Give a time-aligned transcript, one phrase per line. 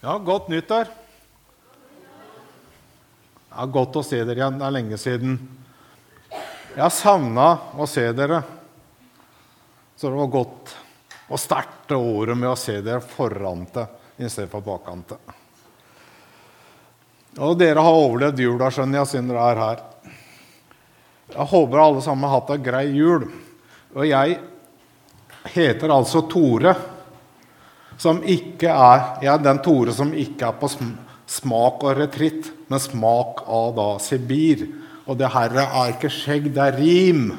[0.00, 0.86] Ja, godt nyttår.
[3.50, 4.58] Ja, godt å se dere igjen.
[4.60, 5.38] Det er lenge siden.
[6.30, 8.38] Jeg har savna å se dere.
[9.98, 10.74] Så det var godt
[11.26, 15.18] å starte året med å se dere forante istedenfor bakante.
[17.42, 19.82] Og dere har overlevd jula, skjønner jeg, siden dere er her.
[21.32, 23.26] Jeg håper alle sammen har hatt ei grei jul.
[23.98, 24.38] Og jeg
[25.58, 26.76] heter altså Tore
[27.98, 30.70] som ikke er ja, den Tore som ikke er på
[31.28, 34.64] smak og retritt, men smak av da Sibir.
[35.08, 37.30] Og det her er ikke skjegg, det er rim.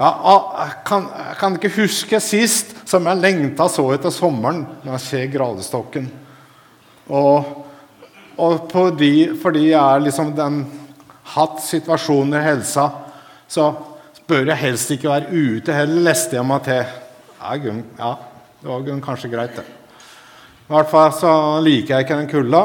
[0.00, 0.10] Ja,
[0.64, 5.04] jeg kan, jeg kan ikke huske sist som jeg lengta så etter sommeren når jeg
[5.06, 6.06] ser gradestokken.
[7.10, 7.50] Og,
[8.40, 10.62] og fordi, fordi jeg er liksom den
[11.34, 12.88] hatt situasjonen i helsa,
[13.50, 13.70] så
[14.30, 16.96] bør jeg helst ikke være ute heller, leste jeg meg til.
[18.00, 18.14] Ja,
[18.60, 19.64] det var kanskje greit, det.
[20.68, 21.32] I hvert fall så
[21.64, 22.60] liker jeg ikke den kulda.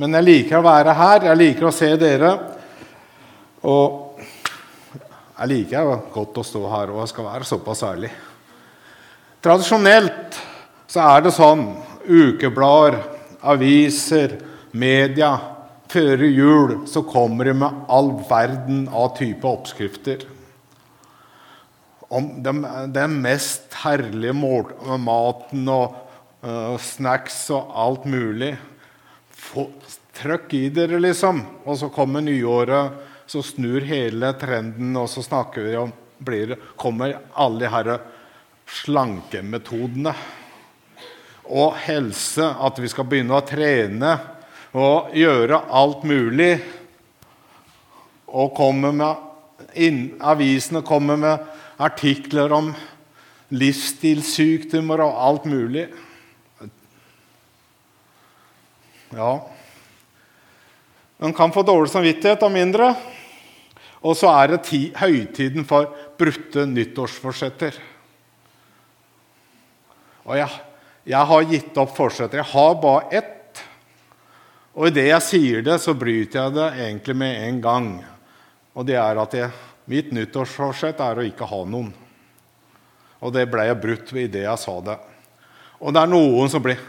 [0.00, 2.30] Men jeg liker å være her, jeg liker å se dere.
[3.68, 4.22] Og
[5.36, 8.10] jeg liker godt å stå her, og jeg skal være såpass ærlig.
[9.44, 10.38] Tradisjonelt
[10.88, 11.66] så er det sånn
[12.08, 12.98] ukeblader,
[13.46, 14.38] aviser,
[14.72, 15.36] media
[15.86, 20.24] Før jul så kommer de med all verden av type oppskrifter
[22.08, 22.62] om den,
[22.94, 25.96] den mest herlige maten og
[26.46, 28.54] uh, snacks og alt mulig.
[29.36, 29.66] Få,
[30.16, 31.42] trøkk i dere, liksom.
[31.66, 37.18] Og så kommer nyåret, så snur hele trenden, og så snakker vi om blir, kommer
[37.34, 37.98] alle disse
[38.66, 40.14] slankemetodene.
[41.46, 44.16] Og helse, at vi skal begynne å trene
[44.76, 46.56] og gjøre alt mulig.
[48.26, 51.44] Og kommer med inn, avisene kommer med
[51.76, 52.70] artikler om
[53.54, 55.86] livsstilssykdommer og alt mulig.
[59.14, 59.34] Ja
[61.16, 62.90] Man kan få dårlig samvittighet av mindre.
[64.04, 65.88] Og så er det ti, høytiden for
[66.20, 67.78] brutte nyttårsforsetter.
[70.26, 70.58] Og jeg,
[71.08, 72.42] jeg har gitt opp forsetter.
[72.42, 73.62] Jeg har bare ett.
[74.76, 77.88] Og idet jeg sier det, så bryter jeg det egentlig med en gang.
[78.76, 79.50] Og det er at jeg
[79.86, 81.92] Mitt nyttårsforsett er å ikke ha noen.
[83.22, 84.96] Og det ble jeg brutt ved idet jeg sa det.
[85.78, 86.80] Og det er noen som blir,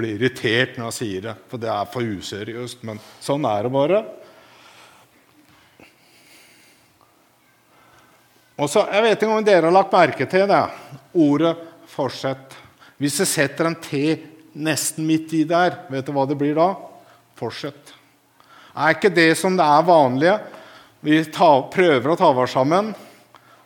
[0.00, 2.82] blir irritert når jeg sier det, for det er for useriøst.
[2.88, 4.02] Men sånn er det bare.
[8.62, 10.64] Og så, Jeg vet ikke om dere har lagt merke til det.
[11.12, 11.56] Ordet
[11.92, 12.58] 'forsett'.
[12.96, 13.98] Hvis jeg setter en T
[14.54, 16.74] nesten midt i der, vet du hva det blir da?
[17.34, 17.94] Fortsett.
[18.76, 20.36] Er ikke det som det er vanlige?
[21.02, 22.92] Vi tar, prøver å ta oss sammen,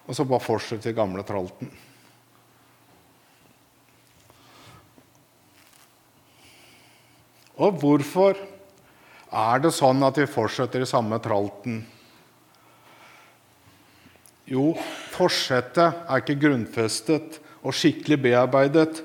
[0.08, 1.68] og så bare fortsetter gamle tralten.
[7.60, 8.40] Og hvorfor
[9.36, 11.82] er det sånn at vi fortsetter i samme tralten?
[14.48, 14.70] Jo,
[15.12, 19.02] forsettet er ikke grunnfestet og skikkelig bearbeidet.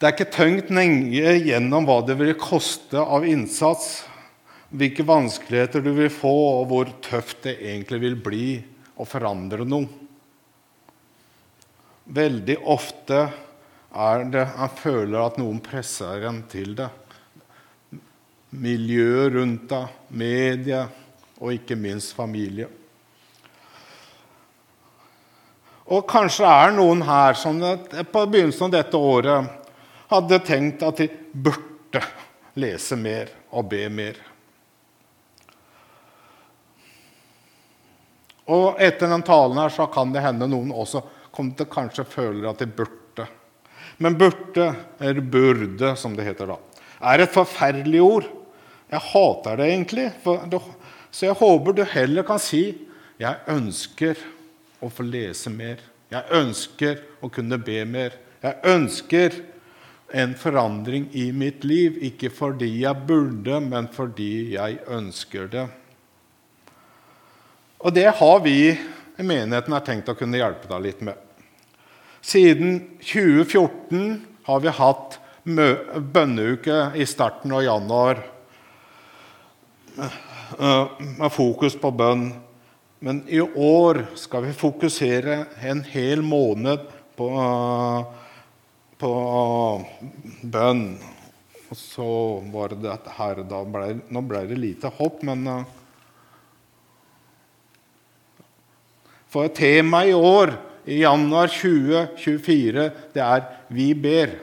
[0.00, 3.98] Det er ikke tøngt lenge gjennom hva det vil koste av innsats
[4.70, 8.46] hvilke vanskeligheter du vil få, og hvor tøft det egentlig vil bli
[9.00, 9.88] å forandre noe.
[12.10, 13.20] Veldig ofte
[13.90, 16.88] er det en føler at noen presser en til det.
[18.50, 20.84] Miljøet rundt deg, media
[21.40, 22.66] og ikke minst familie.
[25.90, 29.70] Og kanskje er noen her som på begynnelsen av dette året
[30.10, 32.02] hadde tenkt at de burde
[32.58, 34.18] lese mer og be mer.
[38.48, 42.50] Og etter den talen her så kan det hende noen også kommer til kanskje føler
[42.50, 43.26] at de burde.
[44.00, 46.56] Men burde, eller burde, som det heter da,
[47.12, 48.28] er et forferdelig ord.
[48.90, 50.06] Jeg hater det egentlig.
[51.10, 52.64] Så jeg håper du heller kan si
[53.20, 54.16] jeg ønsker
[54.80, 55.82] å få lese mer.
[56.10, 58.16] Jeg ønsker å kunne be mer.
[58.40, 59.36] Jeg ønsker
[60.16, 65.66] en forandring i mitt liv, ikke fordi jeg burde, men fordi jeg ønsker det.
[67.80, 68.56] Og det har vi
[69.20, 71.16] i menigheten har tenkt å kunne hjelpe deg litt med.
[72.20, 78.20] Siden 2014 har vi hatt bønneuke i starten av januar
[79.96, 82.28] eh, med fokus på bønn.
[83.00, 86.84] Men i år skal vi fokusere en hel måned
[87.16, 87.30] på,
[89.00, 89.14] på
[90.42, 90.84] bønn.
[91.70, 92.12] Og så
[92.52, 95.48] var det dette her da ble, Nå ble det lite hopp, men
[99.30, 100.56] For temaet i år,
[100.90, 104.38] i januar 2024, det er 'Vi ber'.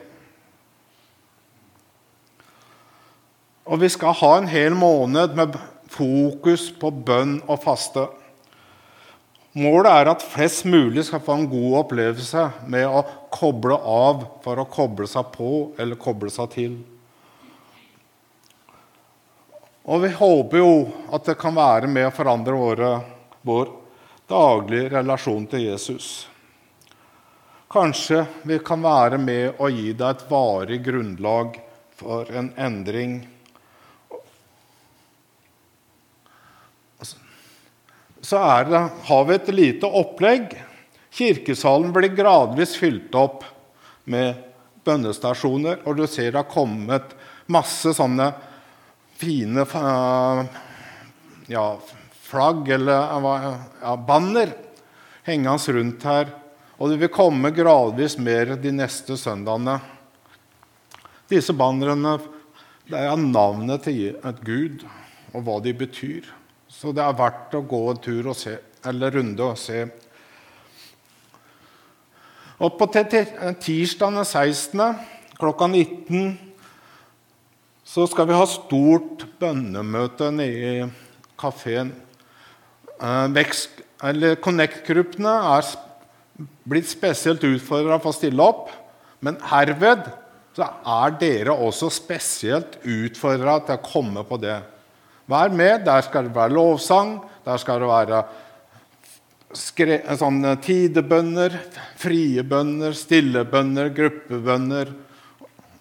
[3.65, 5.57] Og vi skal ha en hel måned med
[5.91, 8.07] fokus på bønn og faste.
[9.57, 13.03] Målet er at flest mulig skal få en god opplevelse med å
[13.33, 16.77] koble av for å koble seg på eller koble seg til.
[19.87, 20.71] Og vi håper jo
[21.11, 22.91] at det kan være med å forandre våre,
[23.41, 23.67] vår
[24.27, 26.27] daglige relasjon til Jesus.
[27.71, 31.57] Kanskje vi kan være med å gi deg et varig grunnlag
[31.97, 33.19] for en endring
[38.27, 38.37] så
[38.67, 40.51] det, har vi et lite opplegg.
[41.15, 43.45] Kirkesalen blir gradvis fylt opp
[44.03, 44.41] med
[44.83, 47.13] bønnestasjoner, og du ser det har kommet
[47.47, 48.27] masse sånne
[49.15, 49.63] fine
[51.47, 51.63] ja,
[52.27, 53.13] flagg eller
[53.81, 54.53] ja, banner
[55.27, 56.31] hengende rundt her.
[56.77, 59.79] Og det vil komme gradvis mer de neste søndagene.
[61.27, 62.17] Disse bannerne
[62.87, 64.85] det er navnet til et Gud
[65.35, 66.27] og hva de betyr.
[66.71, 68.53] Så det er verdt å gå en tur og se,
[68.87, 69.81] eller runde og se.
[72.57, 74.81] Og på tirsdag den 16.
[75.37, 76.37] klokka 19
[77.87, 80.87] så skal vi ha stort bønnemøte nede i
[81.39, 81.91] kafeen.
[82.97, 85.69] Eh, Connect-gruppene er
[86.67, 88.71] blitt spesielt utfordra for å stille opp.
[89.25, 90.09] Men herved
[90.57, 94.57] så er dere også spesielt utfordra til å komme på det.
[95.29, 95.85] Vær med.
[95.85, 97.17] Der skal det være lovsang.
[97.45, 98.23] Der skal det være
[100.19, 101.53] sånne tidebønner,
[101.95, 104.91] frie bønner, stille bønner, gruppebønner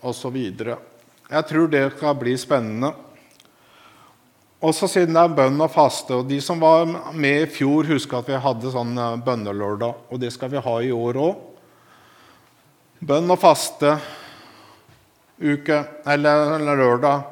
[0.07, 0.37] osv.
[0.37, 2.93] Jeg tror det skal bli spennende.
[4.65, 6.17] Også siden det er bønn og faste.
[6.17, 10.07] og De som var med i fjor, husker at vi hadde sånn eh, bønnelørdag.
[10.09, 11.43] Og det skal vi ha i år òg.
[13.07, 13.99] Bønn og faste
[15.37, 17.27] uke, eller lørdag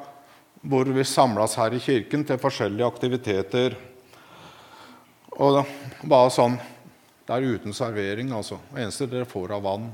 [0.65, 3.77] hvor vi samles her i kirken til forskjellige aktiviteter.
[5.41, 5.65] Og
[6.05, 6.61] bare sånn
[7.25, 8.59] Det er uten servering, altså.
[8.69, 9.87] Det eneste dere får av vann.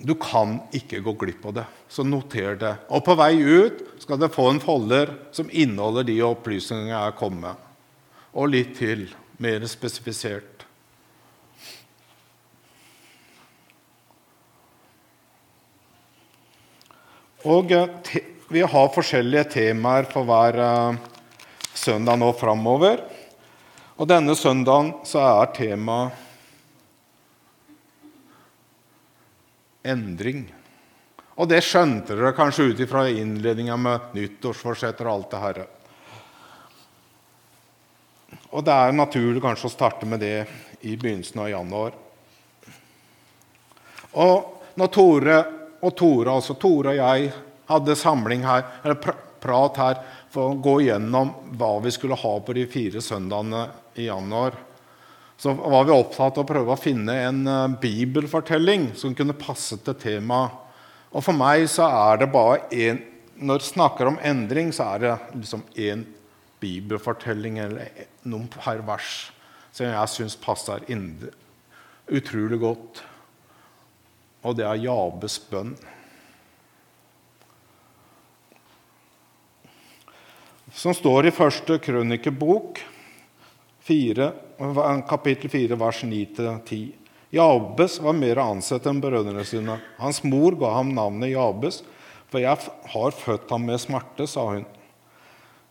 [0.00, 2.72] Du kan ikke gå glipp av det, så noter det.
[2.88, 7.36] Og på vei ut skal dere få en folder som inneholder de opplysningene jeg kom
[7.42, 7.58] med.
[8.32, 9.10] Og litt til,
[9.40, 10.64] mer spesifisert.
[17.48, 18.16] Og eh,
[18.52, 20.98] vi har forskjellige temaer for hver eh,
[21.76, 23.04] søndag nå framover.
[24.00, 26.26] Og denne søndagen så er temaet
[29.82, 30.46] endring.
[31.40, 35.60] Og det skjønte dere kanskje ut ifra innledninga med nyttårsforsetter og alt det her.
[38.50, 40.44] Og det er naturlig kanskje å starte med det
[40.84, 41.96] i begynnelsen av januar.
[44.20, 45.38] Og når Tore
[45.80, 47.30] og Tore, altså Tore og jeg
[47.70, 48.98] hadde samling her, eller
[49.40, 50.00] prat her
[50.32, 54.58] for å gå gjennom hva vi skulle ha på de fire søndagene i januar,
[55.40, 59.78] så var vi opptatt av å prøve å finne en eh, bibelfortelling som kunne passe
[59.80, 60.56] til temaet.
[61.10, 63.00] Og for meg så er det bare én
[63.40, 66.02] Når vi snakker om endring, så er det liksom én
[66.60, 69.30] bibelfortelling eller noen per vers
[69.72, 70.84] som jeg syns passer
[72.10, 73.00] utrolig godt
[74.40, 75.74] og det er Jabes bønn.
[80.72, 82.80] Som står i første krønikebok,
[83.90, 84.32] 4,
[85.08, 86.92] kapittel 4, vers 9-10.
[87.30, 89.80] Jabes var mer ansett enn brødrene sine.
[89.98, 91.80] Hans mor ga ham navnet Jabes,
[92.30, 94.68] for jeg har født ham med smerte, sa hun.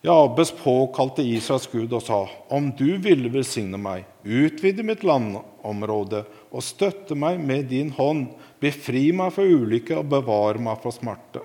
[0.04, 2.18] Jabes påkalte Israels Gud og sa,
[2.52, 9.14] om du ville velsigne meg, utvide mitt landområde og støtte meg med din hånd, Befri
[9.16, 11.40] meg fra ulykke og bevare meg fra smerte.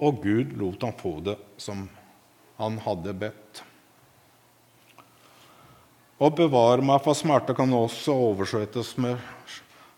[0.00, 1.84] Og Gud lot ham få det som
[2.56, 3.60] han hadde bedt.
[6.24, 9.20] Å bevare meg for smerte kan også oversettes med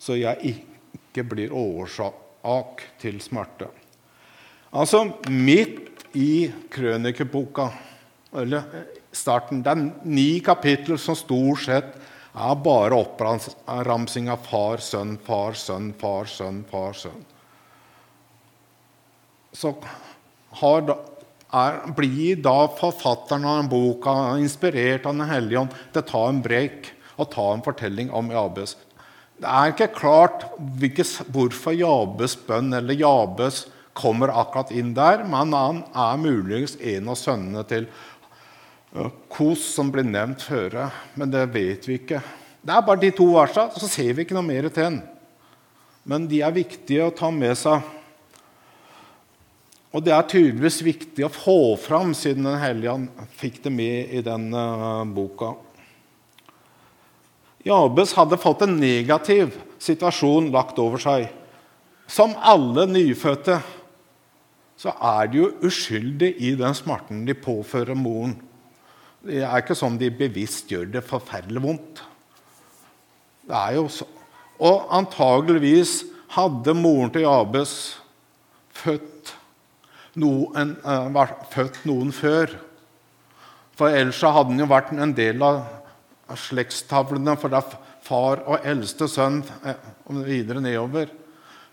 [0.03, 3.69] så jeg ikke blir årsak til smerte.
[4.77, 7.71] Altså midt i krønikeboka,
[8.37, 8.67] eller
[9.13, 11.95] starten Det er ni kapitler som stort sett
[12.37, 17.25] er bare oppramsing av far, sønn, far, sønn, far, sønn, far, sønn.
[19.57, 19.73] Så
[20.61, 20.99] har da,
[21.55, 26.43] er, blir da forfatteren av boka inspirert av Den hellige ånd til å ta en
[26.45, 28.77] brek og ta en fortelling om Jabes.
[29.37, 35.83] Det er ikke klart hvorfor Jabes bønn eller Jabes kommer akkurat inn der, men han
[35.97, 37.89] er muligens en av sønnene til
[39.33, 40.79] Kos som ble nevnt før,
[41.21, 42.23] men det vet vi ikke.
[42.65, 44.97] Det er bare de to versene, så ser vi ikke noe mer til den.
[46.09, 47.83] Men de er viktige å ta med seg.
[49.97, 54.13] Og det er tydeligvis viktig å få fram, siden Den hellige ånd fikk det med
[54.13, 55.55] i den uh, boka.
[57.65, 61.31] Jabes hadde fått en negativ situasjon lagt over seg.
[62.07, 63.57] Som alle nyfødte
[64.77, 68.37] så er de jo uskyldige i den smerten de påfører moren.
[69.25, 72.05] Det er ikke sånn de bevisst gjør det forferdelig vondt.
[73.49, 74.05] Det er jo så.
[74.61, 76.03] Og antageligvis
[76.37, 77.73] hadde moren til Jabes
[78.77, 79.16] født
[80.17, 82.55] noen, uh, født noen før.
[83.77, 85.67] For ellers hadde han jo vært en del av
[86.41, 87.63] slektstavlene, for det
[88.07, 91.11] far og eldste sønn eh, og videre nedover.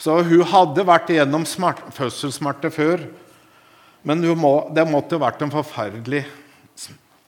[0.01, 3.05] Så hun hadde vært igjennom fødselssmerte før.
[4.03, 6.25] Men må, det måtte vært en forferdelig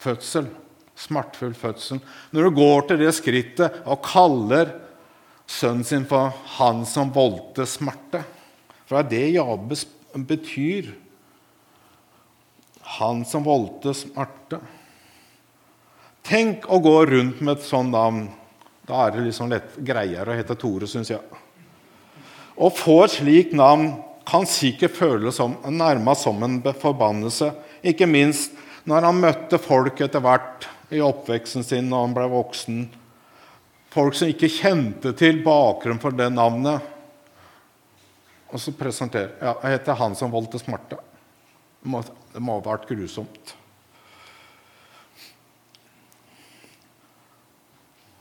[0.03, 0.50] fødsel.
[0.95, 2.01] Smertefull fødsel.
[2.31, 4.74] Når du går til det skrittet og kaller
[5.48, 8.24] sønnen sin for 'han som voldte smerte',
[8.88, 10.93] for det er det Jabes betyr.
[12.98, 14.60] Han som voldte smerte.
[16.25, 18.27] Tenk å gå rundt med et sånt navn.
[18.86, 21.42] Da er det liksom lett greiere å hete Tore, syns jeg.
[22.56, 23.92] Å få et slikt navn
[24.25, 27.51] kan sikkert føles som, nærmest som en forbannelse.
[27.86, 28.56] Ikke minst
[28.89, 32.84] når han møtte folk etter hvert i oppveksten sin når han ble voksen.
[33.94, 36.94] Folk som ikke kjente til bakgrunnen for det navnet.
[38.54, 41.00] Og så presenterer ja, Jeg heter han som voldte smerte.
[41.86, 41.92] Det
[42.42, 43.51] må, ha vært grusomt.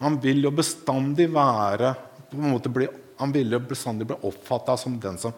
[0.04, 1.94] Han vil jo bestandig være
[2.28, 5.32] på en bli, Han ville bestandig bli oppfatta som den som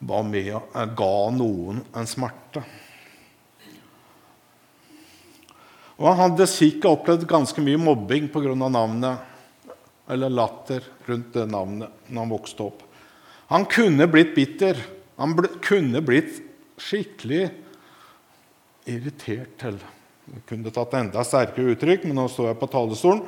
[0.00, 2.60] var med og eh, ga noen en smerte.
[5.96, 8.54] Og Han hadde sikkert opplevd ganske mye mobbing pga.
[8.68, 9.24] navnet,
[10.08, 12.84] eller latter rundt det navnet når han vokste opp.
[13.48, 14.76] Han kunne blitt bitter.
[15.16, 16.40] Han ble, kunne blitt
[16.80, 17.50] skikkelig
[18.88, 19.56] irritert.
[19.60, 19.80] Til.
[20.30, 23.24] Jeg kunne tatt enda sterkere uttrykk, men nå står jeg på talerstolen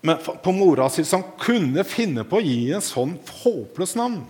[0.00, 4.22] men på mora si som kunne finne på å gi en sånn håpløs navn.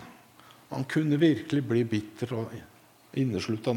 [0.72, 2.54] Han kunne virkelig bli bitter og
[3.18, 3.74] inneslutta.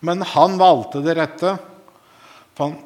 [0.00, 1.56] Men han valgte det rette,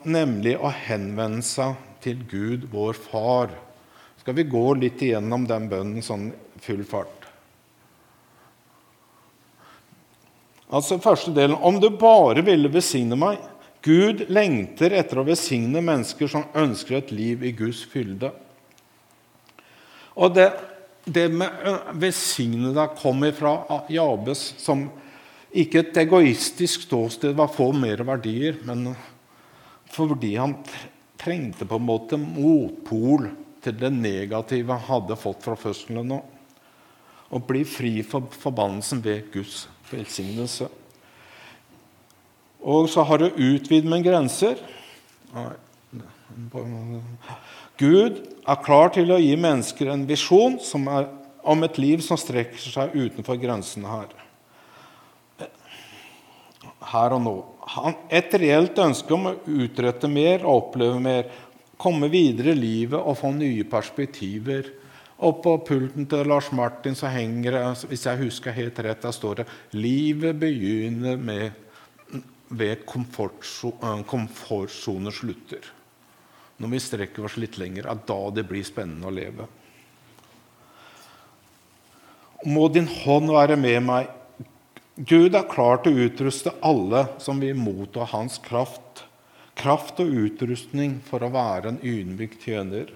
[0.04, 3.52] nemlig å henvende seg til Gud, vår Far.
[4.20, 7.17] Skal vi gå litt igjennom den bønnen sånn full fart?
[10.68, 13.40] Altså første delen Om du bare ville besigne meg
[13.84, 18.32] Gud lengter etter å besigne mennesker som ønsker et liv i Guds fylde.
[20.18, 20.48] Og det,
[21.06, 21.62] det med
[21.94, 24.88] 'besigne deg kommer fra Jabes som
[25.54, 28.96] ikke et egoistisk ståsted var få mer verdier, men
[29.94, 30.58] fordi han
[31.16, 33.30] trengte på en måte motpol
[33.62, 36.18] til det negative han hadde fått fra fødselen.
[37.30, 40.68] Å bli fri for forbannelsen ved Guds velsignelse.
[42.58, 44.58] Og så har det utvidet med grenser.
[47.78, 50.58] Gud er klar til å gi mennesker en visjon
[51.48, 54.10] om et liv som strekker seg utenfor grensene her.
[56.88, 57.36] Her og nå.
[58.10, 61.30] Et reelt ønske om å utrette mer og oppleve mer.
[61.78, 64.72] Komme videre i livet og få nye perspektiver.
[65.18, 69.14] Og på pulten til Lars Martin så henger det, hvis jeg husker helt rett, der
[69.14, 71.50] står det 'Livet begynner med
[72.48, 75.60] ved komfortsoner komfort slutter.
[76.58, 79.46] Når vi strekker oss litt lenger, er da det blir spennende å leve.
[82.46, 84.08] Må din hånd være med meg.
[84.96, 89.04] Gud er klar til å utruste alle som vil motta hans kraft.
[89.58, 92.90] Kraft og utrustning for å være en ydmyk tjener.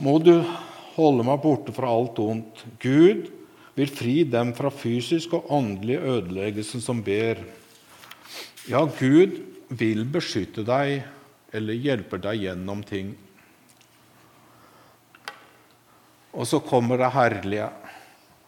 [0.00, 0.44] Må du
[0.96, 2.64] holde meg borte fra alt ondt.
[2.82, 3.30] Gud
[3.76, 7.40] vil fri dem fra fysisk og åndelig ødeleggelse som ber.
[8.68, 11.00] Ja, Gud vil beskytte deg
[11.54, 13.14] eller hjelpe deg gjennom ting.
[16.30, 17.70] Og så kommer det herlige.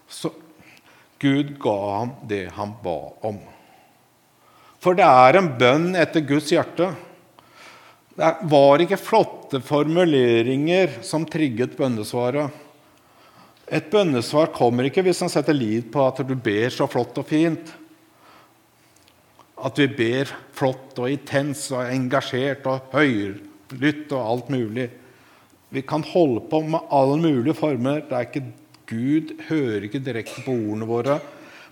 [0.06, 0.30] Så
[1.22, 3.40] Gud ga ham det han ba om.
[4.82, 6.90] For det er en bønn etter Guds hjerte.
[8.12, 12.50] Det var ikke flotte formuleringer som trigget bønnesvaret.
[13.72, 17.28] Et bønnesvar kommer ikke hvis en setter lid på at du ber så flott og
[17.28, 17.72] fint
[19.62, 24.88] at vi ber flott og intens og engasjert og høylytt og alt mulig.
[25.72, 28.02] Vi kan holde på med alle mulige former.
[28.08, 28.48] Det er ikke
[28.92, 31.20] Gud hører ikke direkte på ordene våre,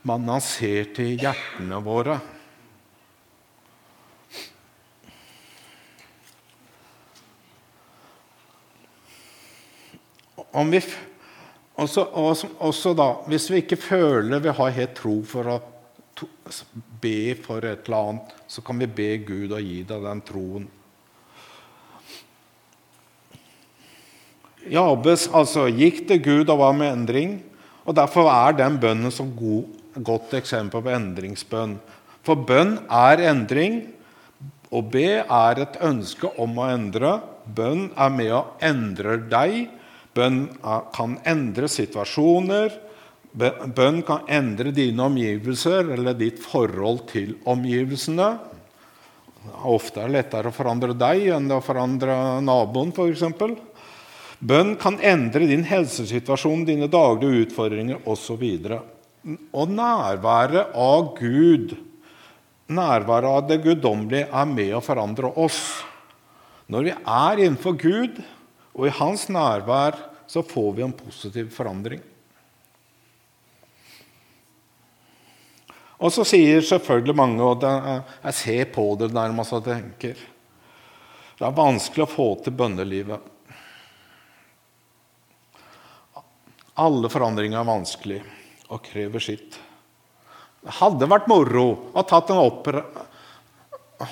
[0.09, 2.21] men han ser til hjertene våre.
[10.53, 10.81] Om vi,
[11.79, 15.61] også, også, også da, hvis vi ikke føler vi har helt tro for å
[17.01, 20.67] be for et eller annet, så kan vi be Gud å gi deg den troen.
[24.69, 27.39] Jabes altså, gikk til Gud og var med endring.
[27.87, 31.79] og Derfor er den bønnen så god, godt eksempel på endringsbønn.
[32.27, 33.83] For bønn er endring.
[34.71, 37.17] Å be er et ønske om å endre.
[37.47, 39.71] Bønn er med å endre deg.
[40.17, 40.45] Bønn
[40.95, 42.73] kan endre situasjoner.
[43.31, 48.31] Bønn kan endre dine omgivelser eller ditt forhold til omgivelsene.
[49.71, 52.15] Ofte er det lettere å forandre deg enn å forandre
[52.45, 53.23] naboen, f.eks.
[54.41, 58.43] Bønn kan endre din helsesituasjon, dine daglige utfordringer osv.
[59.53, 61.77] Og nærværet av Gud,
[62.73, 65.61] nærværet av det guddommelige, er med å forandre oss.
[66.71, 68.21] Når vi er innenfor Gud
[68.81, 69.99] og i Hans nærvær,
[70.31, 72.01] så får vi en positiv forandring.
[76.01, 81.57] Og så sier selvfølgelig mange, og jeg ser på det nærmest og tenker Det er
[81.57, 83.21] vanskelig å få til bønnelivet.
[86.81, 88.21] Alle forandringer er vanskelig
[88.71, 89.59] og krever sitt.
[90.61, 92.41] Det hadde vært moro å tatt en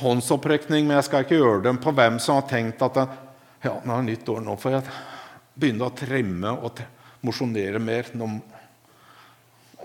[0.02, 3.00] håndsopprekning, men jeg skal ikke gjøre det, på hvem som har tenkt at
[3.64, 4.86] ja, nå er det nytt år, nå for jeg
[5.58, 6.82] begynne å trimme og
[7.26, 8.10] mosjonere mer.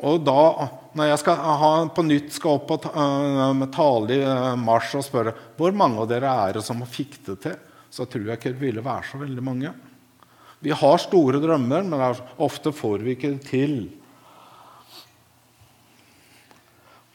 [0.03, 4.53] Og da, når jeg skal ha, på nytt skal opp og uh, tale i uh,
[4.59, 7.57] mars og spørre hvor mange av dere er det som fikk det til,
[7.93, 9.73] så tror jeg ikke det ville være så veldig mange.
[10.63, 12.01] Vi har store drømmer, men
[12.41, 13.75] ofte får vi ikke det til.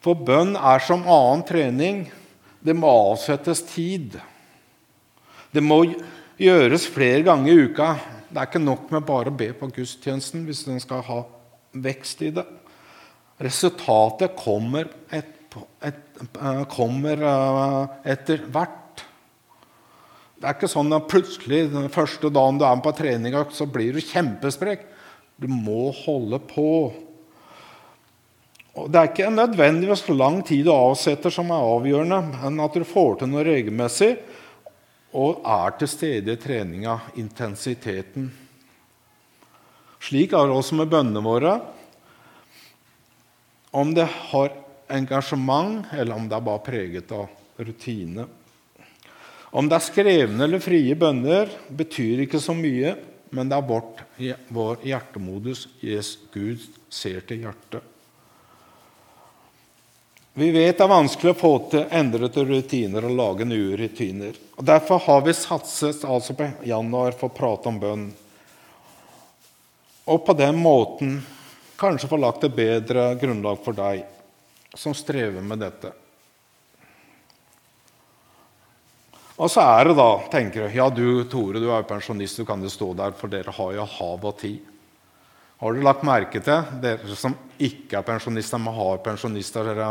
[0.04, 2.04] For bønn er som annen trening.
[2.60, 4.18] Det må avsettes tid.
[5.50, 5.80] Det må
[6.38, 7.88] gjøres flere ganger i uka.
[8.28, 11.22] Det er ikke nok med bare å be på gudstjenesten hvis den skal ha
[11.74, 12.44] vekst i det.
[13.42, 19.04] Resultatet kommer, et, et, eh, kommer eh, etter hvert.
[20.38, 23.66] Det er ikke sånn at plutselig den første dagen du er med på treninga, så
[23.66, 24.86] blir du kjempesprek.
[25.38, 26.70] Du må holde på.
[28.78, 32.86] Og det er ikke nødvendigvis lang tid du avsetter som er avgjørende, men at du
[32.86, 34.12] får til noe regelmessig
[35.16, 38.28] og er til stede i treninga, intensiteten.
[40.04, 41.54] Slik er det også med bønnene våre.
[43.72, 44.52] Om det har
[44.92, 48.28] engasjement, eller om det er bare preget av rutine.
[49.50, 52.94] Om det er skrevne eller frie bønner, betyr ikke så mye,
[53.32, 54.02] men det er vårt,
[54.52, 55.66] vår hjertemodus.
[55.84, 57.97] Yes, Gud ser til hjertet.
[60.38, 64.36] Vi vet det er vanskelig å få til endrede rutiner og lage nye rutiner.
[64.54, 68.04] Og Derfor har vi satset altså på januar for å prate om bønn.
[70.06, 71.16] Og på den måten
[71.80, 74.04] kanskje få lagt et bedre grunnlag for deg
[74.78, 75.90] som strever med dette.
[79.42, 82.46] Og så er det da, tenker jeg, ja du Tore, du er jo pensjonist, du
[82.46, 84.62] kan jo stå der, for dere har jo hav og tid.
[85.58, 89.90] Har du lagt merke til, dere som ikke er pensjonister, men har pensjonister, dere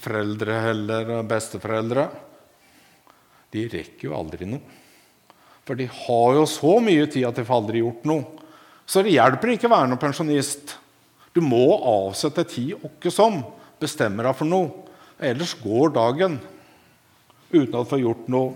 [0.00, 2.06] foreldre eller besteforeldre
[3.52, 4.78] De rekker jo aldri noe.
[5.68, 8.24] For de har jo så mye tid at de får aldri gjort noe.
[8.88, 10.74] Så det hjelper ikke å være noen pensjonist.
[11.36, 13.42] Du må avsette tid åkke som
[13.80, 14.72] bestemmer deg for noe.
[15.22, 16.40] Ellers går dagen
[17.52, 18.54] uten du får gjort noe.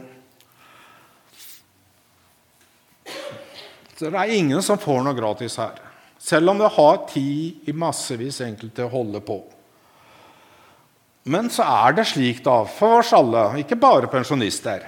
[3.96, 5.78] Så det er ingen som får noe gratis her.
[6.20, 9.38] Selv om du har tid i massevis enkelte å holde på.
[11.26, 14.84] Men så er det slik da, for oss alle, ikke bare pensjonister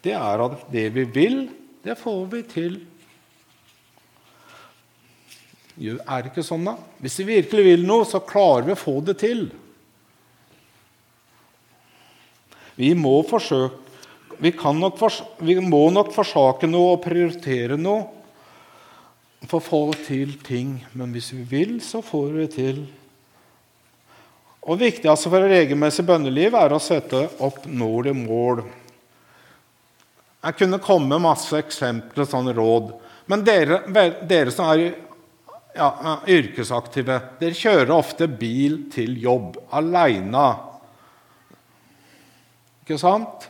[0.00, 1.42] Det er at det vi vil,
[1.84, 2.78] det får vi til
[5.80, 6.74] er det ikke sånn, da?
[7.00, 9.46] Hvis vi virkelig vil noe, så klarer vi å få det til.
[12.76, 13.88] Vi må forsøke
[14.40, 18.06] vi, nok fors vi må nok forsake noe og prioritere noe
[19.44, 20.78] for å få til ting.
[20.96, 22.78] Men hvis vi vil, så får vi til.
[24.66, 28.64] Og Det viktigste for et regelmessig bønneliv er å sette opp nord i mål.
[30.40, 32.92] Jeg kunne komme med masse eksempler og sånne råd.
[33.30, 33.82] Men dere,
[34.28, 34.84] dere som er
[35.76, 37.18] ja, yrkesaktive.
[37.40, 40.48] Dere kjører ofte bil til jobb aleine.
[42.82, 43.48] Ikke sant?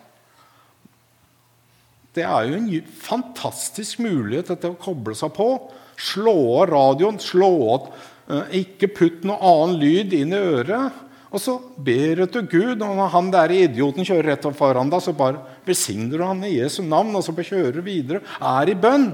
[2.16, 5.53] Det er jo en fantastisk mulighet til å koble seg på.
[6.01, 7.87] Slå av radioen, slå av
[8.31, 11.07] eh, Ikke putt noe annen lyd inn i øret.
[11.31, 15.05] Og så ber du til Gud, og når han der idioten kjører rett foran deg,
[15.05, 18.25] så bare besigner du han i Jesu navn, og så kjører du videre.
[18.42, 19.12] Er i bønn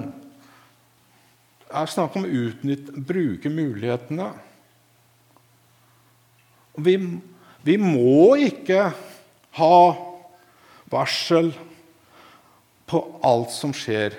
[1.67, 4.31] er snakk om å utnytte, bruke mulighetene.
[6.87, 6.97] Vi,
[7.67, 8.91] vi må ikke
[9.59, 9.79] ha
[10.93, 11.51] varsel
[12.87, 14.15] på alt som skjer.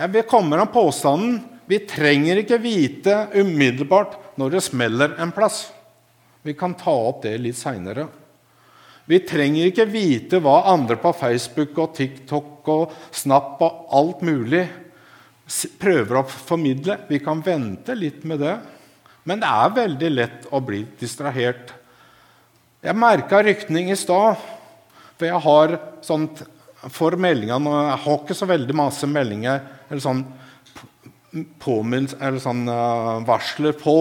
[0.00, 1.40] Jeg kommer av påstanden
[1.72, 5.70] vi trenger ikke vite umiddelbart når det smeller en plass.
[6.42, 8.08] Vi kan ta opp det litt seinere.
[9.06, 14.66] Vi trenger ikke vite hva andre på Facebook og TikTok og Snap og alt mulig
[15.80, 16.98] prøver å formidle.
[17.08, 18.56] Vi kan vente litt med det.
[19.24, 21.70] Men det er veldig lett å bli distrahert.
[22.82, 24.40] Jeg merka rykning i stad,
[25.14, 26.42] for jeg har sånt
[26.90, 30.24] for meldingene Jeg har ikke så veldig masse meldinger eller sånn
[31.32, 33.94] eller sånn uh, varsler på.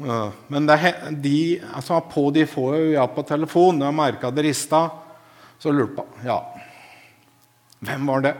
[0.00, 0.78] Uh, men det,
[1.20, 3.76] de, altså, på de får jo ja på telefon.
[3.76, 4.86] Når jeg merka det rista,
[5.60, 6.38] så lurte jeg på ja,
[7.84, 8.34] hvem var det?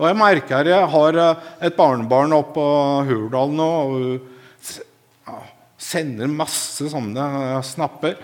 [0.00, 2.68] Og jeg merker jeg har eh, et barnebarn oppe på
[3.04, 3.68] Hurdal nå.
[3.68, 5.42] og hun
[5.80, 8.16] sender masse sånne eh, snapper.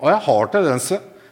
[0.00, 0.90] Og jeg har tendens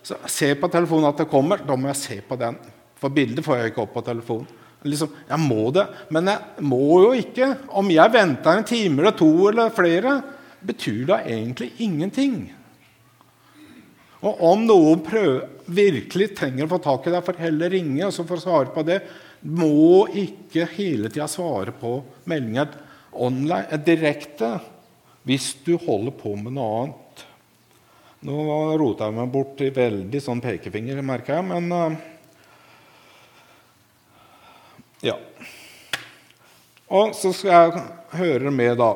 [0.08, 1.62] til å se på telefonen at det kommer.
[1.64, 2.58] Da må jeg se på den.
[2.98, 4.48] For bildet får jeg ikke opp på telefonen.
[4.86, 7.48] Liksom, jeg må det, men jeg må jo ikke.
[7.80, 10.20] Om jeg venter en time eller to eller flere,
[10.62, 12.36] betyr det egentlig ingenting.
[14.22, 18.14] Og om noen prøver, virkelig trenger å få tak i deg, får heller ringe og
[18.14, 19.02] så får svare på det
[19.46, 22.72] må ikke hele tida svare på meldinger
[23.12, 24.56] online, direkte
[25.28, 27.04] hvis du holder på med noe annet.
[28.26, 28.44] Nå
[28.80, 31.98] rota jeg meg bort i veldig sånn pekefinger, merker jeg, men uh,
[35.06, 35.14] Ja.
[36.88, 37.82] Og så skal jeg
[38.18, 38.88] høre med, da.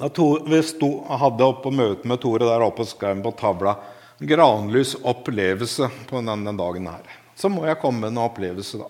[0.00, 3.76] Da to, vi sto, hadde oppe møte med Tore der oppe, og skrev på tavla
[4.22, 7.04] granlys opplevelse på denne dagen her.
[7.36, 8.88] Så må jeg komme med en opplevelse, da.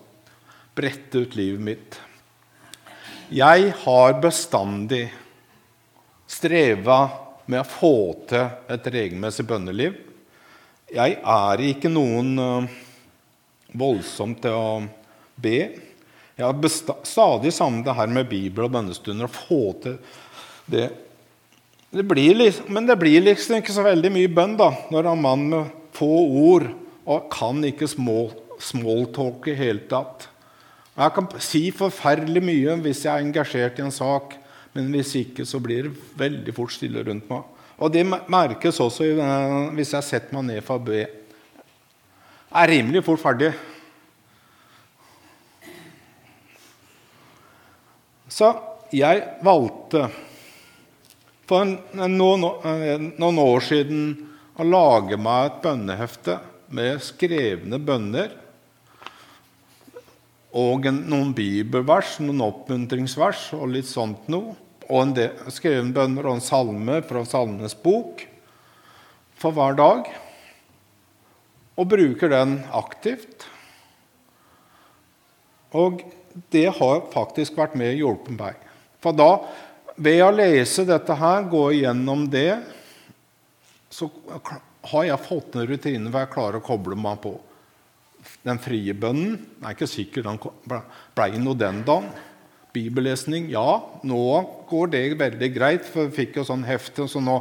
[0.76, 1.98] Brette ut livet mitt.
[3.32, 5.06] Jeg har bestandig
[6.32, 7.00] streva
[7.46, 7.94] med å få
[8.30, 9.98] til et regelmessig bønneliv.
[10.92, 12.88] Jeg er ikke noen voldsom
[13.72, 14.82] voldsomt til å
[15.40, 15.58] be.
[16.36, 19.28] Jeg har stadig savnet det her med Bibel og bønnestunder.
[19.28, 19.96] Å få til
[20.72, 20.90] det
[21.92, 25.42] det liksom, men det blir liksom ikke så veldig mye bønn da, når en mann
[25.50, 26.08] med få
[26.40, 26.70] ord
[27.04, 30.24] og kan ikke smalltalke i hele tatt.
[30.96, 34.38] Jeg kan si forferdelig mye hvis jeg er engasjert i en sak,
[34.72, 37.44] men hvis ikke, så blir det veldig fort stille rundt meg.
[37.82, 39.08] Og det merkes også
[39.76, 41.02] hvis jeg setter meg ned for å be.
[41.02, 43.52] Jeg er rimelig fort ferdig.
[48.32, 48.52] Så
[48.92, 50.06] jeg valgte
[51.48, 52.46] for noen,
[53.20, 54.04] noen år siden
[54.56, 56.38] å lage meg et bønnehefte
[56.72, 58.38] med skrevne bønner
[60.52, 64.52] og noen bibelvers, noen oppmuntringsvers og litt sånt noe.
[64.90, 68.26] Og en del, bønner og en salme fra Salmenes bok
[69.40, 70.10] for hver dag.
[71.80, 73.46] Og bruker den aktivt.
[75.72, 76.02] Og
[76.52, 78.58] det har faktisk vært med og hjulpet meg.
[79.00, 79.30] For da
[79.96, 82.60] ved å lese dette her, gå igjennom det,
[83.92, 84.08] så
[84.92, 87.34] har jeg fått en rutine hvor jeg klarer å koble meg på.
[88.46, 92.10] Den frie bønnen Jeg er ikke sikker den ble noe den dagen.
[92.72, 93.82] Bibellesning ja.
[94.08, 94.22] Nå
[94.70, 97.36] går det veldig greit, for jeg fikk jo sånn hefte, så nå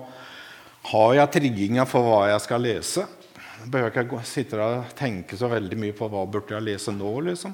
[0.92, 3.06] har jeg trigginga for hva jeg skal lese.
[3.62, 7.14] Jeg behøver ikke sitte og tenke så veldig mye på hva burde jeg lese nå.
[7.30, 7.54] liksom.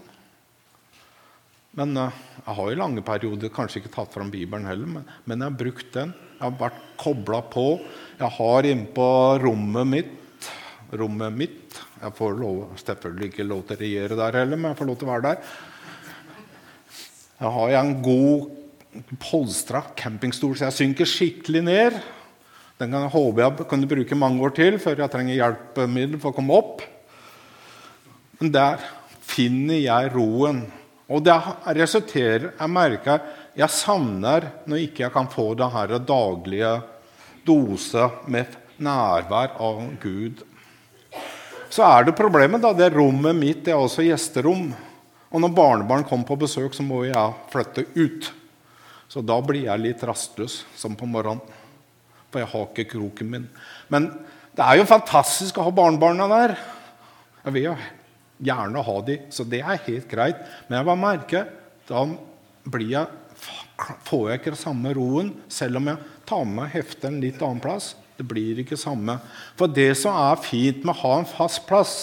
[1.77, 5.43] Men uh, jeg har i lange perioder kanskje ikke tatt fram Bibelen heller, men, men
[5.43, 6.13] jeg har brukt den.
[6.37, 7.67] Jeg har vært kobla på.
[8.17, 9.09] Jeg har innpå
[9.43, 10.15] rommet mitt
[10.95, 14.79] rommet mitt Jeg får lov, selvfølgelig ikke lov til å regjere der heller, men jeg
[14.79, 15.55] får lov til å være der.
[17.37, 18.47] Jeg har en god
[19.21, 21.97] polstra campingstol, så jeg synker skikkelig ned.
[22.77, 26.31] Den kan jeg håpe jeg kan bruke mange år til før jeg trenger hjelpemiddel for
[26.31, 26.83] å komme opp.
[28.37, 28.83] Men der
[29.25, 30.65] finner jeg roen
[31.07, 31.35] og det
[31.77, 33.21] resulterer Jeg merker
[33.57, 36.75] jeg savner når ikke jeg kan få denne daglige
[37.47, 40.43] dose med nærvær av Gud.
[41.69, 42.61] Så er det problemet.
[42.61, 44.69] da, det Rommet mitt er også gjesterom.
[45.27, 48.31] Og når barnebarn kommer på besøk, så må jeg flytte ut.
[49.11, 51.43] Så da blir jeg litt rastløs som på morgenen.
[52.31, 53.45] For jeg har ikke kroken min.
[53.91, 54.09] Men
[54.57, 56.55] det er jo fantastisk å ha barnebarna der.
[57.45, 57.75] Jeg vil jo
[58.43, 60.41] gjerne ha de, så det er helt greit.
[60.67, 61.47] Men jeg bare merker
[61.87, 62.03] da
[62.83, 63.05] jeg,
[64.09, 67.63] får jeg ikke samme roen, selv om jeg tar med meg heftet en litt annen
[67.63, 67.93] plass.
[68.17, 69.19] Det blir ikke samme.
[69.59, 71.95] For det som er fint med å ha en fast plass,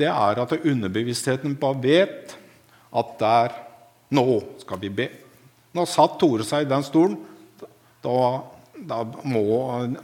[0.00, 2.38] det er at underbevisstheten bare vet
[2.90, 3.58] at der
[4.10, 4.24] Nå
[4.58, 5.04] skal vi be.
[5.70, 7.12] Nå satt Tore seg i den stolen.
[8.02, 8.14] Da,
[8.74, 9.44] da må,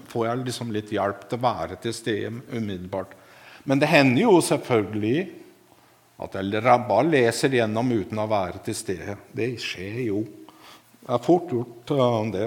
[0.07, 3.17] får jeg liksom litt hjelp til å være til stede umiddelbart.
[3.67, 5.25] Men det hender jo selvfølgelig
[6.23, 9.17] at jeg bare leser gjennom uten å være til stede.
[9.35, 10.23] Det skjer jo.
[11.03, 12.47] Det er fort gjort, uh, det.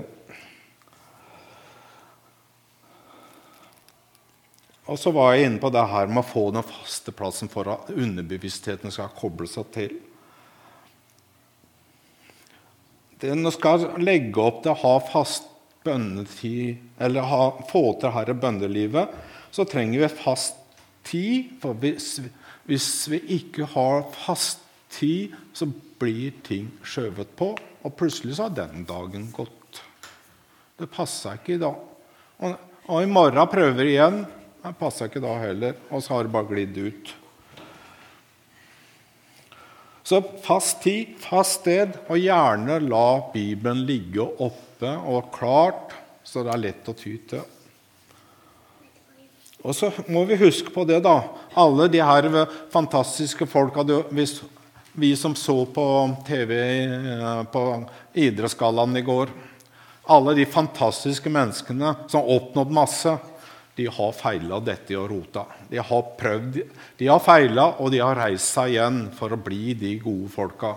[4.89, 7.69] Og så var jeg inne på det her med å få den faste plassen for
[7.69, 9.97] at underbevisstheten skal koble seg til.
[13.21, 15.45] Den skal legge opp til å ha fast
[15.85, 19.13] bønnetid, eller ha, få til dette bønnelivet,
[19.51, 20.57] så trenger vi fast
[21.07, 21.51] tid.
[21.61, 22.15] For hvis,
[22.69, 24.63] hvis vi ikke har fast
[24.95, 27.53] tid, så blir ting skjøvet på.
[27.85, 29.83] Og plutselig så har den dagen gått.
[30.79, 31.79] Det passer ikke i dag.
[32.39, 34.23] Og, og i morgen prøver vi igjen.
[34.59, 37.13] Det passa ikke da heller, og så har det bare glidd ut.
[40.03, 45.93] Så fast tid, fast sted, og gjerne la Bibelen ligge oppe og klart,
[46.25, 47.45] så det er lett å ty til.
[49.59, 51.19] Og så må vi huske på det, da.
[51.59, 52.29] Alle de her
[52.71, 53.83] fantastiske folka
[54.99, 55.85] vi som så på
[56.27, 57.63] TV eh, på
[58.13, 59.29] Idrettsgallaen i går
[60.09, 63.13] Alle de fantastiske menneskene som har oppnådd masse
[63.79, 65.45] de har feila dette og rota.
[65.69, 66.57] De har prøvd,
[66.99, 70.73] de har feila, og de har reist seg igjen for å bli de gode folka.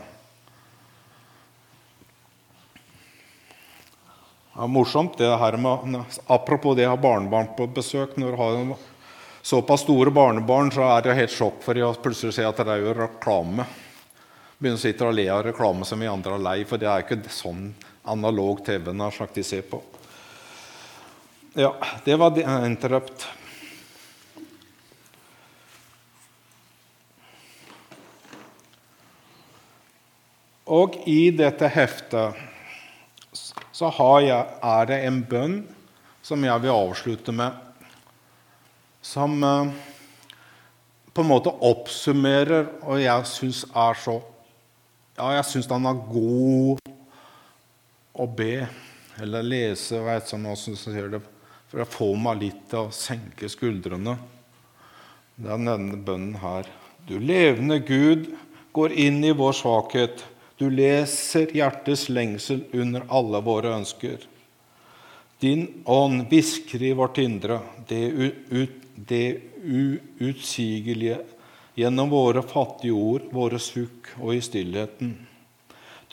[4.53, 5.97] Det er morsomt, det her med,
[6.31, 8.15] Apropos det å ha barnebarn på besøk.
[8.21, 8.77] Når du har
[9.43, 12.71] såpass store barnebarn, så er det helt sjokk for dem å plutselig se at det
[12.71, 13.67] er jo reklame.
[14.61, 17.03] Begynner å sitte og le av reklame som vi andre er lei, for det er
[17.03, 17.73] ikke sånn
[18.13, 19.83] analog TV nær sagt de ser på.
[21.55, 22.31] Ja, det var
[22.67, 23.27] interrupt.
[30.65, 32.39] Og i dette heftet
[33.73, 33.91] så
[34.25, 35.59] jeg, er det en bønn
[36.25, 37.53] som jeg vil avslutte med,
[39.05, 39.75] som eh,
[41.13, 44.23] på en måte oppsummerer, og jeg syns er så
[45.19, 46.81] Ja, jeg syns den er god
[48.17, 48.65] å be
[49.21, 51.21] eller lese, vet du, noe som sier det
[51.73, 54.19] for å få meg litt til å senke skuldrene.
[55.41, 56.67] Det er denne bønnen her.
[57.09, 58.27] Du levende Gud
[58.77, 60.21] går inn i vår svakhet.
[60.61, 64.29] Du leser hjertets lengsel under alle våre ønsker.
[65.41, 68.03] Din ånd hvisker i vårt indre, det,
[68.53, 71.23] ut, det uutsigelige,
[71.75, 75.17] gjennom våre fattige ord, våre sukk og i stillheten.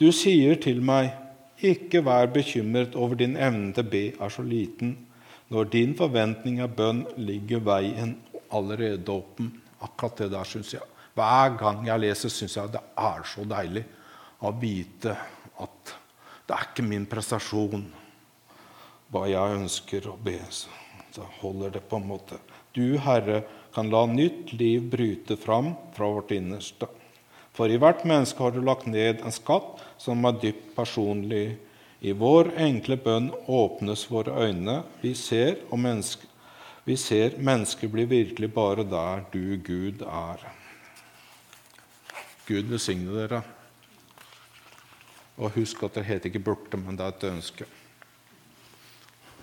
[0.00, 1.12] Du sier til meg,
[1.60, 4.96] ikke vær bekymret over din evne til å be er så liten.
[5.50, 8.14] Når din forventning av bønn, ligger veien
[8.54, 9.50] allerede åpen.
[9.82, 10.86] Akkurat det der syns jeg.
[11.18, 13.82] Hver gang jeg leser, syns jeg det er så deilig
[14.46, 15.16] å vite
[15.60, 15.96] at
[16.46, 17.82] det er ikke min prestasjon
[19.10, 20.38] hva jeg ønsker å be.
[21.10, 22.38] Så holder det på en måte.
[22.74, 23.42] Du, Herre,
[23.74, 26.86] kan la nytt liv bryte fram fra vårt innerste.
[27.54, 31.58] For i hvert menneske har du lagt ned en skatt som er dypt personlig
[32.00, 34.80] i vår enkle bønn åpnes våre øyne.
[35.02, 36.28] Vi ser, og menneske,
[36.84, 40.46] vi ser mennesket blir virkelig bare der du, Gud, er.
[42.48, 43.42] Gud velsigne dere.
[45.36, 47.64] Og husk at det heter ikke 'burde', men det er et ønske.